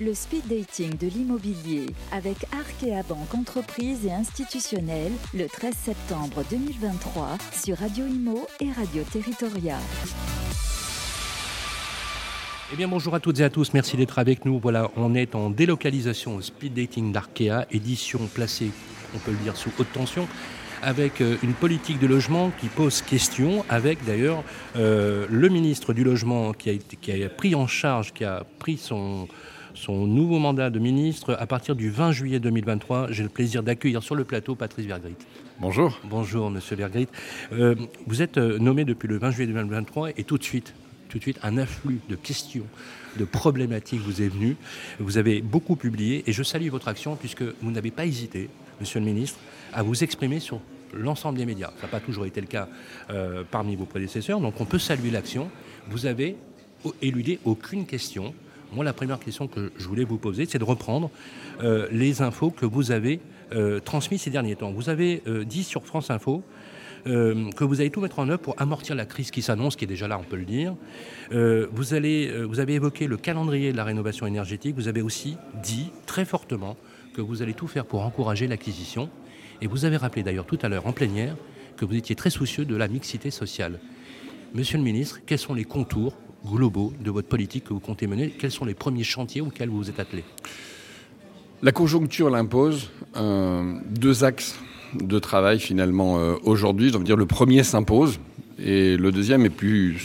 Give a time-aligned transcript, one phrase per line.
[0.00, 7.36] le speed dating de l'immobilier avec Arkea Banque Entreprise et Institutionnelle le 13 septembre 2023
[7.52, 9.76] sur Radio Imo et Radio Territoria.
[12.72, 14.60] Eh bien bonjour à toutes et à tous, merci d'être avec nous.
[14.60, 18.70] Voilà, on est en délocalisation au speed dating d'Arkea, édition placée,
[19.16, 20.28] on peut le dire, sous haute tension
[20.80, 24.44] avec euh, une politique de logement qui pose question, avec d'ailleurs
[24.76, 28.76] euh, le ministre du Logement qui a, qui a pris en charge, qui a pris
[28.76, 29.26] son,
[29.78, 33.12] son nouveau mandat de ministre à partir du 20 juillet 2023.
[33.12, 35.14] J'ai le plaisir d'accueillir sur le plateau Patrice Vergrit.
[35.60, 36.00] Bonjour.
[36.04, 37.06] Bonjour, monsieur Vergrit.
[37.52, 37.76] Euh,
[38.06, 40.74] vous êtes euh, nommé depuis le 20 juillet 2023 et tout de suite,
[41.08, 42.66] tout de suite, un afflux de questions,
[43.16, 44.56] de problématiques vous est venu.
[44.98, 48.98] Vous avez beaucoup publié et je salue votre action puisque vous n'avez pas hésité, monsieur
[48.98, 49.38] le ministre,
[49.72, 50.60] à vous exprimer sur
[50.92, 51.70] l'ensemble des médias.
[51.76, 52.68] Ça n'a pas toujours été le cas
[53.10, 55.48] euh, parmi vos prédécesseurs, donc on peut saluer l'action.
[55.88, 56.36] Vous avez
[57.00, 58.34] éludé aucune question
[58.72, 61.10] moi, la première question que je voulais vous poser, c'est de reprendre
[61.62, 63.20] euh, les infos que vous avez
[63.52, 64.72] euh, transmises ces derniers temps.
[64.72, 66.42] Vous avez euh, dit sur France Info
[67.06, 69.84] euh, que vous allez tout mettre en œuvre pour amortir la crise qui s'annonce, qui
[69.84, 70.74] est déjà là, on peut le dire.
[71.30, 74.74] Vous avez évoqué le calendrier de la rénovation énergétique.
[74.76, 76.76] Vous avez aussi dit très fortement
[77.14, 79.08] que vous allez tout faire pour encourager l'acquisition.
[79.62, 81.34] Et vous avez rappelé d'ailleurs tout à l'heure en plénière
[81.76, 83.80] que vous étiez très soucieux de la mixité sociale.
[84.54, 88.30] Monsieur le ministre, quels sont les contours globaux de votre politique que vous comptez mener?
[88.30, 90.24] Quels sont les premiers chantiers auxquels vous vous êtes attelé
[91.62, 92.90] La conjoncture l'impose.
[93.16, 94.58] Euh, deux axes
[94.94, 96.90] de travail finalement euh, aujourd'hui.
[96.90, 98.20] Dire, le premier s'impose
[98.58, 99.46] et le deuxième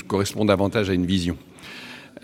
[0.07, 1.37] correspond davantage à une vision.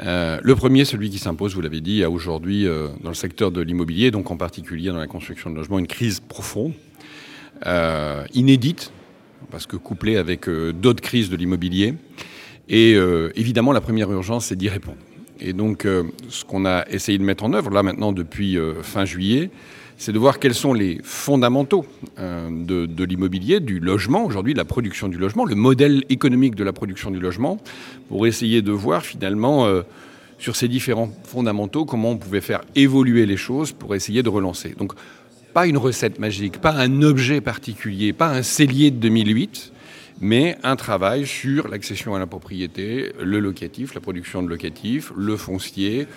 [0.02, 2.66] Euh, le premier, celui qui s'impose, vous l'avez dit, a aujourd'hui
[3.02, 6.20] dans le secteur de l'immobilier, donc en particulier dans la construction de logements, une crise
[6.20, 6.74] profonde,
[8.34, 8.92] inédite,
[9.52, 11.96] parce que couplée avec euh, d'autres crises de l'immobilier.
[12.68, 14.98] Et euh, évidemment, la première urgence, c'est d'y répondre.
[15.40, 19.06] Et donc, euh, ce qu'on a essayé de mettre en œuvre, là maintenant depuis fin
[19.06, 19.50] juillet,
[19.98, 21.86] c'est de voir quels sont les fondamentaux
[22.18, 26.72] de, l'immobilier, du logement, aujourd'hui de la production du logement, le modèle économique de la
[26.72, 27.58] production du logement,
[28.08, 29.68] pour essayer de voir finalement
[30.38, 34.74] sur ces différents fondamentaux comment on pouvait faire évoluer les choses pour essayer de relancer.
[34.78, 34.94] Donc,
[35.54, 39.72] pas une recette magique, pas un objet particulier, pas un cellier de 2008,
[40.22, 45.38] mais un travail sur l'accession à la propriété, le locatif, la production de locatif, le
[45.38, 46.08] foncier,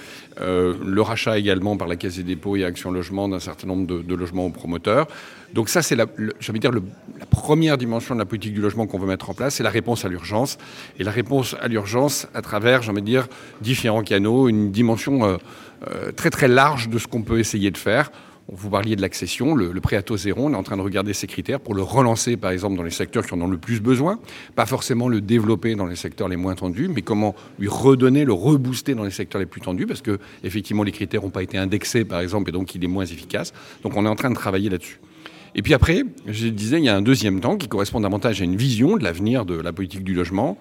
[0.40, 3.86] euh, le rachat également par la Caisse des dépôts et Action Logement d'un certain nombre
[3.86, 5.06] de, logements aux promoteurs.
[5.54, 9.30] Donc ça, c'est la, la première dimension de la politique du logement qu'on veut mettre
[9.30, 10.58] en place, c'est la réponse à l'urgence.
[10.98, 13.28] Et la réponse à l'urgence à travers, j'ai envie de dire,
[13.60, 15.36] différents canaux, une dimension euh,
[15.88, 18.10] euh, très très large de ce qu'on peut essayer de faire.
[18.48, 20.82] Vous parliez de l'accession, le, le, prêt à taux zéro, on est en train de
[20.82, 23.56] regarder ces critères pour le relancer, par exemple, dans les secteurs qui en ont le
[23.56, 24.18] plus besoin.
[24.56, 28.32] Pas forcément le développer dans les secteurs les moins tendus, mais comment lui redonner, le
[28.32, 31.56] rebooster dans les secteurs les plus tendus, parce que, effectivement, les critères n'ont pas été
[31.56, 33.52] indexés, par exemple, et donc il est moins efficace.
[33.82, 34.98] Donc on est en train de travailler là-dessus.
[35.54, 38.44] Et puis après, je disais, il y a un deuxième temps qui correspond davantage à
[38.44, 40.58] une vision de l'avenir de la politique du logement.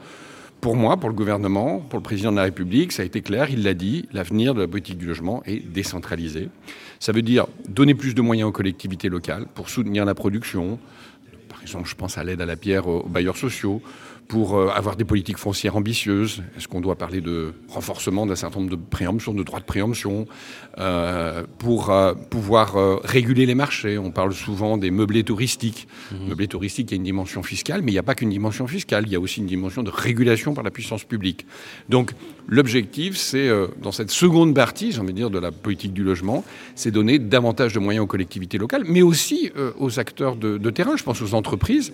[0.62, 3.50] Pour moi, pour le gouvernement, pour le président de la République, ça a été clair,
[3.50, 6.50] il l'a dit, l'avenir de la politique du logement est décentralisé.
[7.00, 10.78] Ça veut dire donner plus de moyens aux collectivités locales pour soutenir la production.
[11.50, 13.82] Par exemple, je pense à l'aide à la pierre aux bailleurs sociaux,
[14.32, 16.42] pour euh, avoir des politiques foncières ambitieuses.
[16.56, 20.26] Est-ce qu'on doit parler de renforcement d'un certain nombre de préemptions, de droits de préemption,
[20.78, 23.98] euh, pour euh, pouvoir euh, réguler les marchés?
[23.98, 25.86] On parle souvent des meublés touristiques.
[26.14, 26.30] Mmh.
[26.30, 28.68] Meublés touristiques, il y a une dimension fiscale, mais il n'y a pas qu'une dimension
[28.68, 31.46] fiscale, il y a aussi une dimension de régulation par la puissance publique.
[31.90, 32.14] Donc
[32.48, 33.50] l'objectif, c'est,
[33.82, 37.20] dans cette seconde partie, j'ai envie de dire, de la politique du logement, c'est donner
[37.20, 41.22] davantage de moyens aux collectivités locales, mais aussi aux acteurs de, de terrain, je pense
[41.22, 41.92] aux entreprises.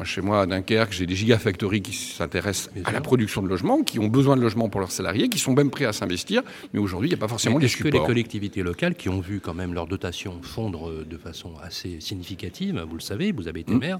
[0.00, 3.82] Moi, chez moi, à Dunkerque, j'ai des gigafactories qui s'intéressent à la production de logements,
[3.82, 6.40] qui ont besoin de logements pour leurs salariés, qui sont même prêts à s'investir,
[6.72, 7.90] mais aujourd'hui, il n'y a pas forcément les supports.
[7.90, 12.00] que les collectivités locales, qui ont vu quand même leur dotation fondre de façon assez
[12.00, 13.78] significative, vous le savez, vous avez été mmh.
[13.78, 13.98] maire,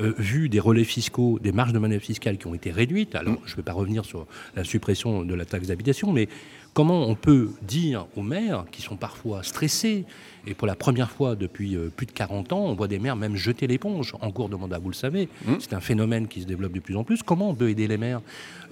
[0.00, 3.34] euh, vu des relais fiscaux, des marges de manœuvre fiscales qui ont été réduites, alors
[3.34, 3.40] mmh.
[3.44, 4.26] je ne vais pas revenir sur
[4.56, 6.26] la suppression de la taxe d'habitation, mais
[6.72, 10.06] comment on peut dire aux maires qui sont parfois stressés,
[10.46, 13.16] et pour la première fois depuis euh, plus de 40 ans, on voit des maires
[13.16, 15.28] même jeter l'éponge en cours de mandat, vous le savez.
[15.46, 15.54] Mmh.
[15.58, 17.22] C'est un phénomène qui se développe de plus en plus.
[17.22, 18.20] Comment on peut aider les maires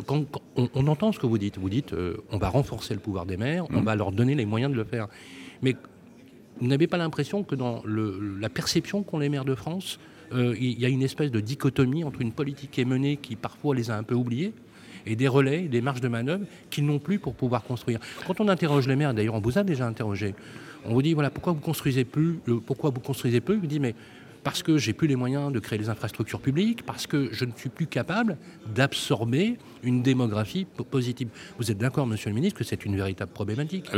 [0.07, 1.59] quand, quand on, on, entend ce que vous dites.
[1.59, 3.77] Vous dites euh, on va renforcer le pouvoir des maires, mmh.
[3.77, 5.09] on va leur donner les moyens de le faire.
[5.63, 5.77] Mais
[6.61, 9.99] vous n'avez pas l'impression que dans le, la perception qu'ont les maires de France,
[10.33, 13.37] euh, il y a une espèce de dichotomie entre une politique qui est menée qui
[13.37, 14.53] parfois les a un peu oubliés
[15.05, 17.99] et des relais, des marges de manœuvre qu'ils n'ont plus pour pouvoir construire.
[18.27, 20.35] Quand on interroge les maires, d'ailleurs on vous a déjà interrogé,
[20.85, 23.81] on vous dit voilà pourquoi vous construisez plus, euh, pourquoi vous construisez peu, vous dit
[23.81, 23.95] mais
[24.45, 27.53] parce que j'ai plus les moyens de créer des infrastructures publiques, parce que je ne
[27.57, 28.37] suis plus capable
[28.75, 31.29] d'absorber une démographie positive.
[31.59, 33.91] Vous êtes d'accord, Monsieur le Ministre, que c'est une véritable problématique?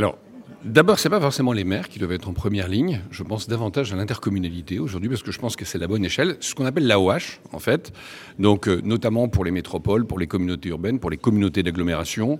[0.63, 3.01] D'abord, ce n'est pas forcément les maires qui doivent être en première ligne.
[3.11, 6.37] Je pense davantage à l'intercommunalité aujourd'hui parce que je pense que c'est la bonne échelle.
[6.39, 7.93] Ce qu'on appelle l'AOH, en fait.
[8.39, 12.39] Donc, euh, notamment pour les métropoles, pour les communautés urbaines, pour les communautés d'agglomération.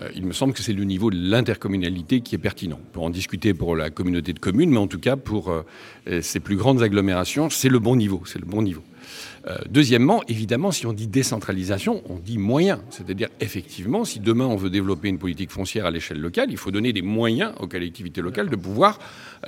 [0.00, 2.78] Euh, il me semble que c'est le niveau de l'intercommunalité qui est pertinent.
[2.78, 5.62] On peut en discuter pour la communauté de communes, mais en tout cas, pour euh,
[6.20, 8.22] ces plus grandes agglomérations, c'est le bon niveau.
[8.26, 8.82] C'est le bon niveau.
[9.46, 12.80] Euh, deuxièmement, évidemment, si on dit décentralisation, on dit moyens.
[12.90, 16.70] C'est-à-dire, effectivement, si demain on veut développer une politique foncière à l'échelle locale, il faut
[16.70, 18.98] donner des moyens aux collectivités locales de pouvoir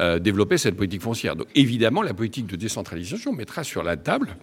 [0.00, 1.36] euh, développer cette politique foncière.
[1.36, 4.36] Donc, évidemment, la politique de décentralisation mettra sur la table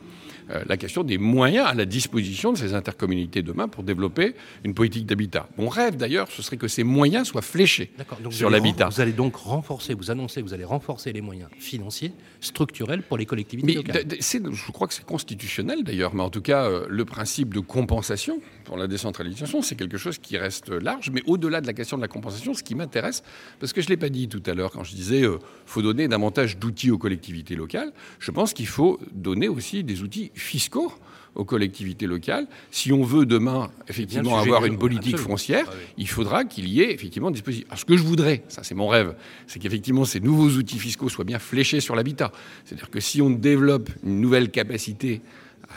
[0.52, 4.74] euh, la question des moyens à la disposition de ces intercommunalités demain pour développer une
[4.74, 5.48] politique d'habitat.
[5.58, 7.92] Mon rêve d'ailleurs, ce serait que ces moyens soient fléchés
[8.30, 8.90] sur l'habitat.
[8.90, 13.26] Vous allez donc renforcer, vous annoncez, vous allez renforcer les moyens financiers, structurels pour les
[13.26, 14.06] collectivités locales.
[14.20, 18.78] Je crois que constitutionnel d'ailleurs, mais en tout cas, euh, le principe de compensation pour
[18.78, 21.10] la décentralisation, c'est quelque chose qui reste large.
[21.12, 23.24] Mais au-delà de la question de la compensation, ce qui m'intéresse,
[23.60, 25.82] parce que je ne l'ai pas dit tout à l'heure quand je disais euh, faut
[25.82, 30.92] donner davantage d'outils aux collectivités locales, je pense qu'il faut donner aussi des outils fiscaux
[31.36, 32.48] aux collectivités locales.
[32.72, 36.94] Si on veut demain effectivement avoir une politique foncière, ah il faudra qu'il y ait
[36.94, 37.66] effectivement des dispositifs.
[37.70, 39.16] Alors ce que je voudrais, ça c'est mon rêve,
[39.48, 42.32] c'est qu'effectivement ces nouveaux outils fiscaux soient bien fléchés sur l'habitat.
[42.66, 45.22] C'est-à-dire que si on développe une nouvelle capacité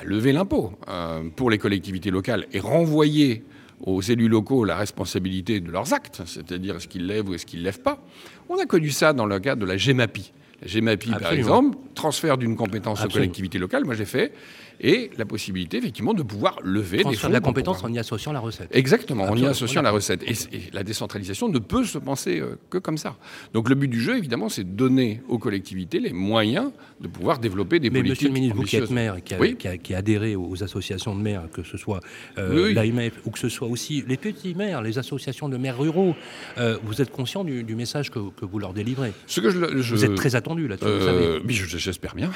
[0.00, 3.44] à lever l'impôt euh, pour les collectivités locales et renvoyer
[3.80, 7.60] aux élus locaux la responsabilité de leurs actes, c'est-à-dire est-ce qu'ils lèvent ou est-ce qu'ils
[7.60, 8.02] ne lèvent pas.
[8.48, 10.32] On a connu ça dans le cadre de la GEMAPI.
[10.64, 14.32] La GEMAPI, par exemple, transfert d'une compétence aux collectivités locales, moi j'ai fait,
[14.80, 17.28] et la possibilité effectivement de pouvoir lever des fonds.
[17.28, 18.68] de la compétence en y associant la recette.
[18.72, 20.22] Exactement, en y associant la recette.
[20.22, 20.34] Et,
[20.72, 23.16] la décentralisation ne peut se penser euh, que comme ça.
[23.52, 26.70] Donc le but du jeu, évidemment, c'est de donner aux collectivités les moyens
[27.00, 28.22] de pouvoir développer des Mais politiques.
[28.22, 31.20] Monsieur le ministre, vous qui êtes maire, qui a, qui, a, adhéré aux associations de
[31.20, 32.00] maires, que ce soit
[32.38, 36.14] euh, l'AMF ou que ce soit aussi les petits maires, les associations de maires ruraux,
[36.58, 40.14] euh, vous êtes conscient du, message que, vous leur délivrez Ce que je, Vous êtes
[40.14, 41.42] très là-dessus.
[41.46, 42.30] Oui, j'espère bien.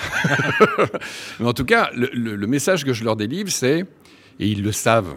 [1.40, 3.84] Mais en tout cas, le, le, message que je leur délivre, c'est,
[4.40, 5.16] et ils le savent,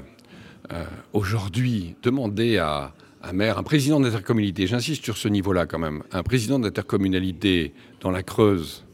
[0.71, 0.83] euh,
[1.13, 2.93] aujourd'hui, demander à
[3.23, 8.11] un maire, un président d'intercommunalité, j'insiste sur ce niveau-là quand même, un président d'intercommunalité dans
[8.11, 8.85] la Creuse,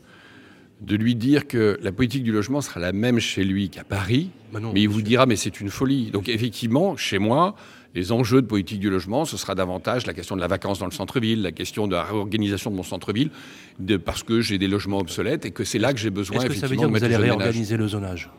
[0.82, 4.30] de lui dire que la politique du logement sera la même chez lui qu'à Paris,
[4.52, 6.12] bah mais il vous dira mais c'est une folie.
[6.12, 7.56] Donc effectivement, chez moi,
[7.96, 10.86] les enjeux de politique du logement, ce sera davantage la question de la vacance dans
[10.86, 13.32] le centre-ville, la question de la réorganisation de mon centre-ville,
[14.06, 16.38] parce que j'ai des logements obsolètes et que c'est là que j'ai besoin.
[16.38, 18.30] Est-ce que ça veut dire que vous allez réorganiser le zonage?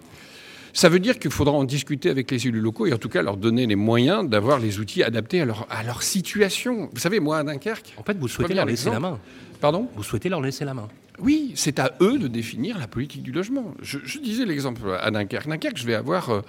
[0.73, 3.23] Ça veut dire qu'il faudra en discuter avec les élus locaux et en tout cas
[3.23, 6.91] leur donner les moyens d'avoir les outils adaptés à leur, à leur situation.
[6.93, 7.95] Vous savez, moi, à Dunkerque.
[7.97, 9.19] En fait, vous souhaitez leur laisser la main.
[9.61, 9.89] Pardon?
[9.97, 10.89] Vous souhaitez leur laisser la main.
[11.21, 13.75] Oui, c'est à eux de définir la politique du logement.
[13.83, 15.49] Je, disais l'exemple à Dunkerque.
[15.49, 16.43] Dunkerque, je vais avoir 20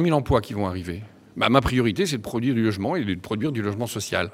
[0.00, 1.02] euh, 000 emplois qui vont arriver.
[1.36, 4.30] Bah, ma priorité, c'est de produire du logement et de produire du logement social.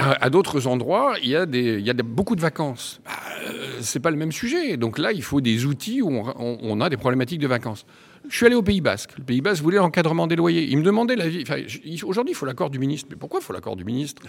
[0.00, 3.00] À, d'autres endroits, il y, a beaucoup de vacances.
[3.04, 3.10] Bah,
[3.48, 4.76] euh, c'est pas le même sujet.
[4.76, 7.84] Donc là, il faut des outils où on a des problématiques de vacances.
[8.28, 9.16] Je suis allé au Pays Basque.
[9.16, 10.68] Le Pays Basque voulait l'encadrement des loyers.
[10.68, 11.42] Il me demandait l'avis.
[11.42, 11.62] Enfin,
[12.04, 13.08] Aujourd'hui, il faut l'accord du ministre.
[13.10, 14.22] Mais pourquoi il faut l'accord du ministre?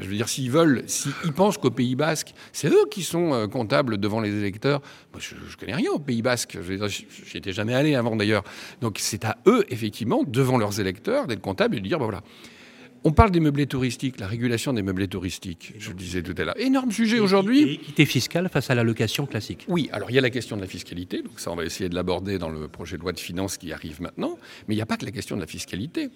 [0.00, 3.46] Je veux dire, s'ils veulent, s'ils pensent qu'au Pays Basque, c'est eux qui sont euh,
[3.46, 4.80] comptables devant les électeurs.
[5.12, 6.58] Moi, je, ne connais rien au Pays Basque.
[6.60, 8.42] Je étais jamais allé avant d'ailleurs.
[8.80, 12.22] Donc c'est à eux, effectivement, devant leurs électeurs, d'être comptables et de dire, ben voilà.
[13.06, 16.44] On parle des meublés touristiques, la régulation des meublés touristiques, je le disais tout à
[16.44, 16.58] l'heure.
[16.58, 17.74] Énorme sujet aujourd'hui.
[17.74, 19.66] Équité fiscale face à la location classique.
[19.68, 21.90] Oui, alors il y a la question de la fiscalité, donc ça on va essayer
[21.90, 24.82] de l'aborder dans le projet de loi de finances qui arrive maintenant, mais il n'y
[24.82, 26.08] a pas que la question de la fiscalité.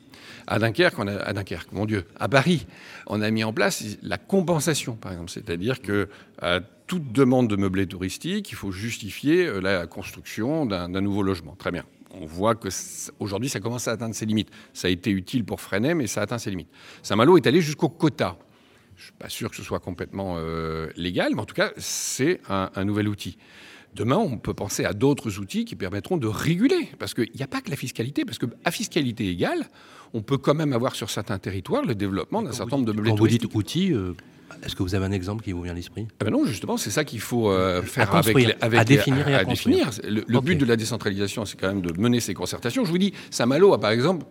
[0.47, 2.67] À Dunkerque, on a, à Dunkerque, mon Dieu, à Paris,
[3.07, 6.09] on a mis en place la compensation, par exemple, c'est-à-dire que
[6.41, 11.55] à toute demande de meublés touristiques, il faut justifier euh, la construction d'un nouveau logement.
[11.55, 12.69] Très bien on voit que
[13.19, 14.51] aujourd'hui, ça commence à atteindre ses limites.
[14.73, 16.71] Ça a été utile pour freiner, mais ça atteint ses limites.
[17.03, 18.39] Saint-Malo est allé jusqu'au quota.
[18.97, 21.71] Je ne suis pas sûr que ce soit complètement euh, légal, mais en tout cas,
[21.77, 23.39] c'est un, nouvel outil.
[23.99, 27.49] Demain, on peut penser à d'autres outils qui permettront de réguler, parce qu'il n'y a
[27.49, 29.69] pas que la fiscalité, parce qu'à fiscalité égale,
[30.15, 33.11] on peut quand même avoir sur certains territoires le développement d'un certain nombre de meublés
[33.11, 34.13] Quand vous dites outils, euh,
[34.65, 36.07] est-ce que vous avez un exemple qui vous vient à l'esprit?
[36.21, 39.35] Ah ben Non, justement, c'est ça qu'il faut euh, faire avec, avec, à définir et
[39.35, 39.91] à, définir.
[40.05, 42.85] Le, but de la décentralisation, c'est quand même de mener ces concertations.
[42.85, 44.25] Je vous dis, Saint-Malo a par exemple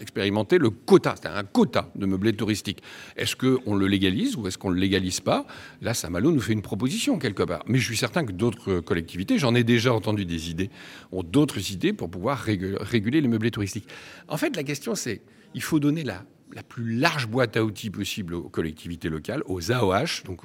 [0.00, 2.82] expérimenté le quota, c'est un quota de meublés touristiques.
[3.16, 5.46] Est-ce qu'on le légalise ou est-ce qu'on ne le légalise pas?
[5.80, 7.62] Là, Saint-Malo nous fait une proposition quelque part.
[7.66, 10.70] Mais je suis certain que d'autres collectivités, j'en ai déjà entendu des idées,
[11.12, 13.88] ont d'autres idées pour pouvoir réguler les meublés touristiques.
[14.28, 15.22] En fait, la question, c'est
[15.54, 19.70] il faut donner la la plus large boîte à outils possible aux collectivités locales, aux
[19.70, 20.40] AOH, donc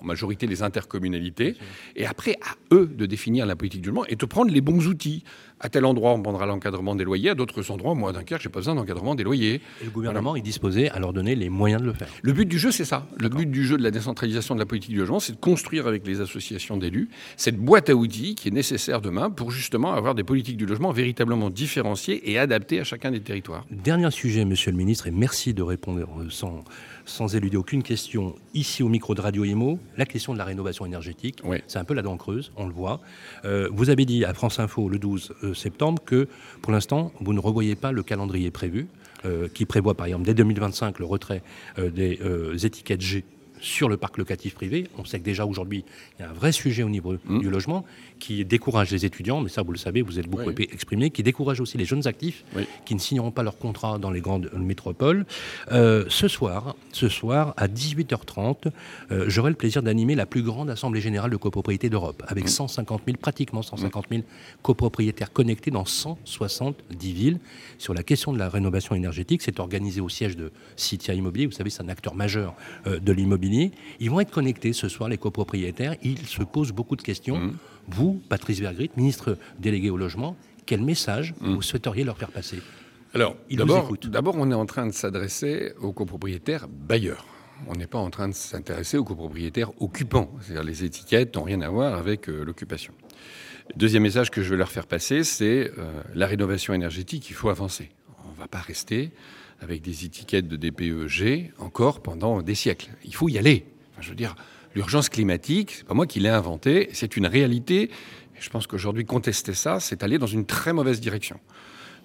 [0.00, 1.56] en majorité les intercommunalités,
[1.94, 4.86] et après à eux de définir la politique du logement et de prendre les bons
[4.86, 5.24] outils.
[5.58, 8.50] À tel endroit, on prendra l'encadrement des loyers, à d'autres endroits, moi, d'un Dunkerque, j'ai
[8.50, 9.62] pas besoin d'encadrement des loyers.
[9.80, 12.08] Et le gouvernement est disposé à leur donner les moyens de le faire.
[12.20, 13.06] Le but du jeu, c'est ça.
[13.18, 15.86] Le but du jeu de la décentralisation de la politique du logement, c'est de construire
[15.86, 20.14] avec les associations d'élus cette boîte à outils qui est nécessaire demain pour justement avoir
[20.14, 23.64] des politiques du logement véritablement différenciées et adaptées à chacun des territoires.
[23.70, 26.64] Dernier sujet, monsieur le ministre, et merci de répondre sans
[27.06, 30.84] sans éluder aucune question, ici au micro de Radio Imo, la question de la rénovation
[30.84, 31.40] énergétique.
[31.66, 33.00] C'est un peu la dent creuse, on le voit.
[33.44, 36.28] Euh, vous avez dit à France Info le 12 euh, septembre que
[36.62, 38.88] pour l'instant, vous ne revoyez pas le calendrier prévu,
[39.24, 41.42] euh, qui prévoit par exemple dès 2025 le retrait
[41.78, 42.18] des
[42.64, 43.24] étiquettes G
[43.66, 44.86] sur le parc locatif privé.
[44.96, 45.84] On sait que déjà aujourd'hui,
[46.18, 47.40] il y a un vrai sujet au niveau mmh.
[47.40, 47.84] du logement
[48.18, 51.60] qui décourage les étudiants, mais ça vous le savez, vous êtes beaucoup exprimé, qui décourage
[51.60, 52.44] aussi les jeunes actifs
[52.84, 55.26] qui ne signeront pas leur contrat dans les grandes métropoles.
[55.72, 58.70] Euh, ce soir, ce soir à 18h30,
[59.10, 63.00] euh, j'aurai le plaisir d'animer la plus grande assemblée générale de copropriété d'Europe, avec 150
[63.00, 63.04] mmh.
[63.06, 64.22] 000, pratiquement 150 000
[64.62, 67.38] copropriétaires connectés dans 170 villes
[67.78, 69.42] sur la question de la rénovation énergétique.
[69.42, 71.46] C'est organisé au siège de Citia Immobilier.
[71.46, 72.54] Vous savez, c'est un acteur majeur
[72.86, 73.55] euh, de l'immobilier.
[74.00, 75.96] Ils vont être connectés ce soir, les copropriétaires.
[76.02, 77.38] Ils se posent beaucoup de questions.
[77.38, 77.56] Mmh.
[77.88, 80.36] Vous, Patrice Vergrit, ministre délégué au logement,
[80.66, 81.54] quel message mmh.
[81.54, 82.60] vous souhaiteriez leur faire passer?
[83.14, 87.24] Alors, d'abord, on est en train de s'adresser aux copropriétaires bailleurs.
[87.68, 90.30] On n'est pas en train de s'intéresser aux copropriétaires occupants.
[90.40, 92.92] C'est-à-dire les étiquettes n'ont rien à voir avec euh, l'occupation.
[93.74, 97.48] Deuxième message que je veux leur faire passer, c'est euh, la rénovation énergétique, il faut
[97.48, 97.90] avancer.
[98.28, 99.10] On ne va pas rester
[99.60, 102.90] avec des étiquettes de DPEG encore pendant des siècles.
[103.04, 103.66] Il faut y aller.
[104.00, 104.34] je veux dire,
[104.76, 107.84] L'urgence climatique, c'est pas moi qui l'ai inventé, c'est une réalité.
[107.84, 111.40] Et je pense qu'aujourd'hui, contester ça, c'est aller dans une très mauvaise direction.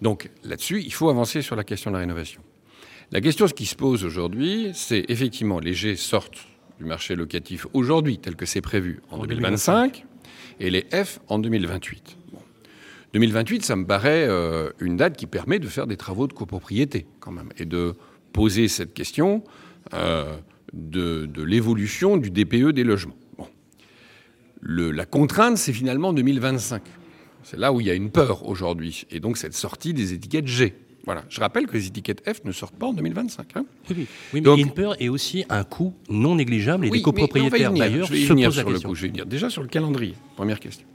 [0.01, 2.41] Donc là-dessus, il faut avancer sur la question de la rénovation.
[3.11, 6.47] La question qui se pose aujourd'hui, c'est effectivement, les G sortent
[6.79, 10.05] du marché locatif aujourd'hui, tel que c'est prévu, en, 2025,
[10.61, 12.15] et les F en 2028.
[13.13, 17.05] 2028, ça me paraît euh, une date qui permet de faire des travaux de copropriété,
[17.19, 17.95] quand même, et de
[18.31, 19.43] poser cette question.
[19.93, 20.37] Euh,
[20.73, 23.17] de, l'évolution du DPE des logements.
[24.63, 26.81] la contrainte, c'est finalement 2025.
[27.43, 29.05] C'est là où il y a une peur aujourd'hui.
[29.11, 30.75] Et donc cette sortie des étiquettes G.
[31.05, 31.23] Voilà.
[31.29, 33.47] Je rappelle que les étiquettes F ne sortent pas en 2025.
[33.55, 33.65] Hein.
[33.89, 38.07] Oui, mais donc, une peur et aussi un coût non négligeable et des copropriétaires d'ailleurs
[38.07, 38.95] se posent la le coup.
[38.95, 39.25] Je vais venir.
[39.25, 40.85] Déjà sur le calendrier, première question.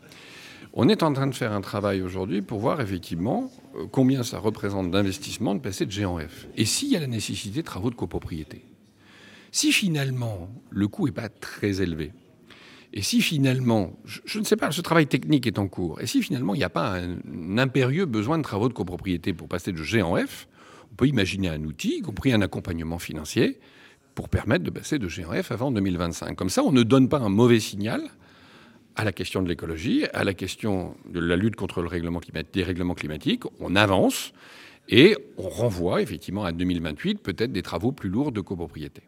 [0.78, 4.38] On est en train de faire un travail aujourd'hui pour voir effectivement euh, combien ça
[4.38, 6.46] représente d'investissement de passer de G en F.
[6.54, 8.62] Et s'il y a la nécessité de travaux de copropriété.
[9.52, 12.12] Si finalement le coût n'est pas très élevé,
[12.92, 16.22] et si finalement, je, ne sais pas, ce travail technique est en cours, et si
[16.22, 19.82] finalement il n'y a pas un, impérieux besoin de travaux de copropriété pour passer de
[19.82, 20.46] G en F,
[20.92, 23.58] on peut imaginer un outil, y compris un accompagnement financier,
[24.14, 26.36] pour permettre de passer de G en F avant 2025.
[26.36, 28.02] Comme ça, on ne donne pas un mauvais signal
[28.96, 33.44] à la question de l'écologie, à la question de la lutte contre le règlement climatique.
[33.60, 34.32] On avance
[34.88, 39.02] et on renvoie effectivement à 2028 peut-être des travaux plus lourds de copropriété.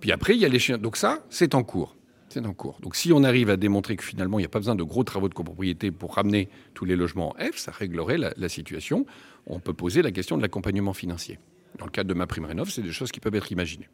[0.00, 0.78] Puis après, il y a les.
[0.78, 1.96] Donc ça, c'est en cours.
[2.28, 2.78] C'est en cours.
[2.80, 5.04] Donc si on arrive à démontrer que finalement, il n'y a pas besoin de gros
[5.04, 9.06] travaux de copropriété pour ramener tous les logements en F, ça réglerait la, situation.
[9.46, 11.38] On peut poser la question de l'accompagnement financier.
[11.78, 13.88] Dans le cadre de ma prime rénov, c'est des choses qui peuvent être imaginées.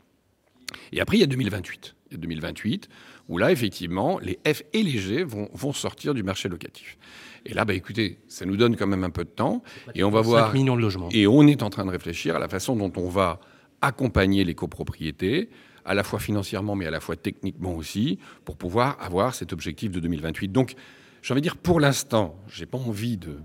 [0.93, 1.95] Et après, il y a 2028.
[2.11, 2.89] Il y a 2028,
[3.29, 6.99] où là, effectivement, les F et les G vont, vont sortir du marché locatif.
[7.47, 9.63] Et là, bah, écoutez, ça nous donne quand même un peu de temps.
[9.95, 10.53] Et on va voir.
[10.53, 11.09] millions de logements.
[11.11, 13.41] Et on est en train de réfléchir à la façon dont on va
[13.81, 15.51] accompagner les copropriétés,
[15.85, 19.91] à la fois financièrement, mais à la fois techniquement aussi, pour pouvoir avoir cet objectif
[19.91, 20.53] de 2028.
[20.53, 20.75] Donc,
[21.23, 23.39] j'ai envie de dire, pour l'instant, je n'ai pas envie de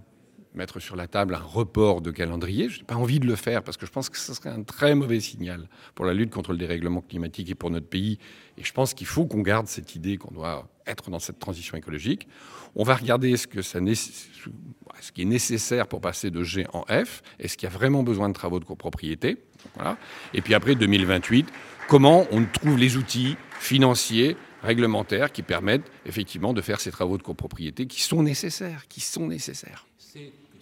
[0.57, 2.67] mettre sur la table un report de calendrier.
[2.67, 4.63] Je n'ai pas envie de le faire parce que je pense que ce serait un
[4.63, 8.19] très mauvais signal pour la lutte contre le dérèglement climatique et pour notre pays.
[8.57, 11.77] Et je pense qu'il faut qu'on garde cette idée qu'on doit être dans cette transition
[11.77, 12.27] écologique.
[12.75, 17.21] On va regarder ce, qui est nécessaire pour passer de G en F.
[17.39, 19.37] Est-ce qu'il y a vraiment besoin de travaux de copropriété?
[19.75, 19.97] Voilà.
[20.33, 21.47] Et puis après 2028,
[21.87, 27.23] comment on trouve les outils financiers, réglementaires qui permettent effectivement de faire ces travaux de
[27.23, 29.85] copropriété qui sont nécessaires, qui sont nécessaires?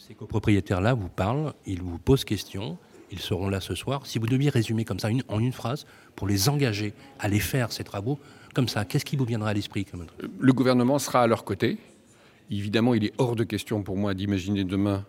[0.07, 2.77] Ces copropriétaires-là vous parlent, ils vous posent question,
[3.11, 4.05] ils seront là ce soir.
[4.05, 7.71] Si vous deviez résumer comme ça en une phrase pour les engager à les faire
[7.71, 8.19] ces travaux,
[8.53, 9.83] comme ça, qu'est-ce qui vous viendra à l'esprit
[10.39, 11.79] Le gouvernement sera à leur côté.
[12.51, 15.03] Évidemment, il est hors de question pour moi d'imaginer demain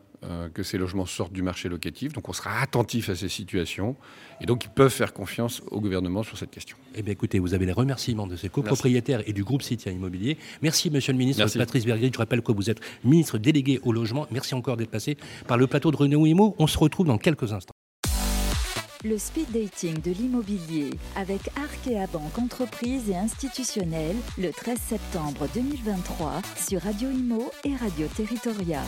[0.55, 2.13] que ces logements sortent du marché locatif.
[2.13, 3.97] Donc on sera attentif à ces situations
[4.41, 6.77] et donc ils peuvent faire confiance au gouvernement sur cette question.
[6.95, 10.39] Eh bien écoutez, vous avez les remerciements de ces copropriétaires et du groupe Citia Immobilier.
[10.63, 12.11] Merci Monsieur le ministre Patrice Bergrit.
[12.13, 14.27] Je rappelle que vous êtes ministre délégué au logement.
[14.31, 16.55] Merci encore d'être passé par le plateau de René Imo.
[16.59, 17.75] On se retrouve dans quelques instants.
[19.05, 26.43] le speed dating de l'immobilier avec Arkea Banque Entreprise et Institutionnelle le 13 septembre 2023
[26.57, 28.83] sur Radio Imo et Radio Territoria.